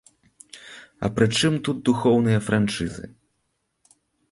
[1.07, 3.05] А прычым тут духоўныя франшызы?